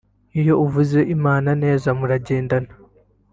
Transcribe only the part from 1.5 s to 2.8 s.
neza muragendana